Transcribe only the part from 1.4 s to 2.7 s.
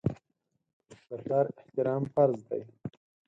احترام فرض دی.